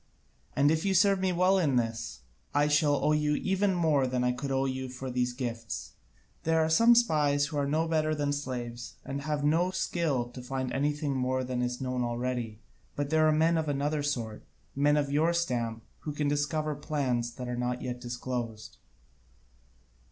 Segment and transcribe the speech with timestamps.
[0.55, 2.21] And if you serve me well in this,
[2.55, 5.91] I shall owe you even more than I could owe you for these gifts.
[6.41, 10.41] There are some spies who are no better than slaves, and have no skill to
[10.41, 12.59] find out anything more than is known already,
[12.95, 14.43] but there are men of another sort,
[14.75, 18.77] men of your stamp, who can discover plans that are not yet disclosed."